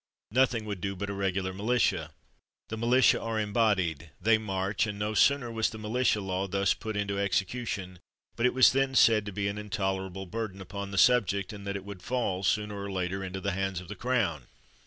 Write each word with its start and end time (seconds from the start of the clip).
Nothing 0.31 0.65
would 0.65 0.81
do 0.81 0.95
but 0.95 1.11
a 1.11 1.13
regular 1.13 1.53
militia. 1.53 2.09
The 2.69 2.77
militia 2.77 3.21
are 3.21 3.39
embodied; 3.39 4.09
they 4.19 4.39
march; 4.39 4.87
and 4.87 4.97
no 4.97 5.13
sooner 5.13 5.51
was 5.51 5.69
the 5.69 5.77
militia 5.77 6.21
law 6.21 6.47
thus 6.47 6.73
put 6.73 6.97
into 6.97 7.19
execution 7.19 7.99
but 8.35 8.47
it 8.47 8.55
was 8.55 8.71
then 8.71 8.95
said 8.95 9.27
to 9.27 9.31
be 9.31 9.47
an 9.47 9.57
intolera 9.59 10.11
ble 10.11 10.25
burden 10.25 10.59
upon 10.59 10.89
the 10.89 10.97
subject, 10.97 11.53
and 11.53 11.67
that 11.67 11.75
it 11.75 11.85
would 11.85 12.01
fall, 12.01 12.41
sooner 12.41 12.81
or 12.81 12.91
later, 12.91 13.23
into 13.23 13.39
the 13.41 13.51
hands 13.51 13.79
of 13.79 13.89
the 13.89 13.95
Crown. 13.95 14.47